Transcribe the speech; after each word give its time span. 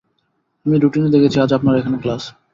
আমি 0.65 0.75
রুটিনে 0.77 1.09
দেখেছি, 1.15 1.37
আজ 1.39 1.51
আপনার 1.57 1.79
এখানে 1.79 1.97
ক্লাস। 2.03 2.23